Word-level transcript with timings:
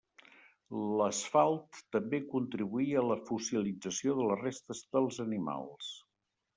L'asfalt 1.01 1.83
també 1.97 2.21
contribuïa 2.33 2.99
a 3.05 3.05
la 3.13 3.21
fossilització 3.31 4.19
de 4.21 4.29
les 4.33 4.45
restes 4.49 4.85
dels 4.97 5.25
animals. 5.31 5.97